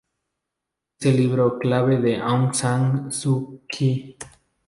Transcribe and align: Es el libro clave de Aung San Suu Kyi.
Es 0.99 1.05
el 1.05 1.15
libro 1.17 1.59
clave 1.59 1.99
de 2.01 2.17
Aung 2.17 2.55
San 2.55 3.11
Suu 3.11 3.61
Kyi. 3.67 4.17